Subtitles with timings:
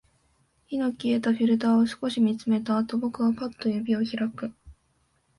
[0.65, 4.51] 火の消えたフィルターを少し見つめたあと、僕はパッと指を開く